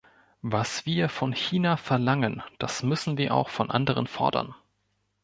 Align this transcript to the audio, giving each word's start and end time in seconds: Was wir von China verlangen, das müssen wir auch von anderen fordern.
Was 0.41 0.87
wir 0.87 1.09
von 1.09 1.31
China 1.31 1.77
verlangen, 1.77 2.41
das 2.57 2.81
müssen 2.81 3.19
wir 3.19 3.35
auch 3.35 3.49
von 3.49 3.69
anderen 3.69 4.07
fordern. 4.07 4.55